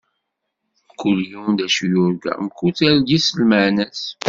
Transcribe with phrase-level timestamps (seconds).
[0.91, 4.01] Mkul yiwen d acu yurga, mkul targit s lmeɛna-s.